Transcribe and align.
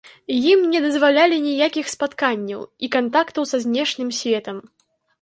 Ім 0.51 0.63
не 0.71 0.79
дазвалялі 0.85 1.37
ніякіх 1.49 1.93
спатканняў 1.95 2.61
і 2.87 2.93
кантактаў 2.99 3.43
са 3.55 3.65
знешнім 3.69 4.09
светам. 4.25 4.57